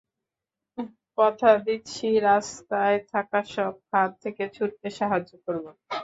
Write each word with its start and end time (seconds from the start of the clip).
কথা 1.17 1.51
দিচ্ছি, 1.65 2.07
রাস্তায় 2.29 2.99
থাকা 3.11 3.39
সব 3.53 3.73
ফাঁদ 3.89 4.11
থেকে 4.23 4.43
ছুটতে 4.55 4.87
সাহায্য 4.99 5.31
করব। 5.45 5.65